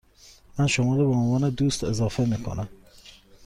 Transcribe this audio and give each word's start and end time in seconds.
من 0.59 0.67
شما 0.67 0.95
را 0.95 1.05
به 1.05 1.13
عنوان 1.15 1.49
دوست 1.49 1.83
اضافه 1.83 2.25
می 2.25 2.43
کنم. 2.43 2.69